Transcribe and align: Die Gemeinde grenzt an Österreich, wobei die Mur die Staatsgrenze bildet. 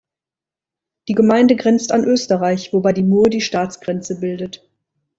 Die 1.07 1.13
Gemeinde 1.13 1.55
grenzt 1.55 1.91
an 1.91 2.03
Österreich, 2.05 2.73
wobei 2.73 2.91
die 2.91 3.03
Mur 3.03 3.29
die 3.29 3.39
Staatsgrenze 3.39 4.19
bildet. 4.19 4.67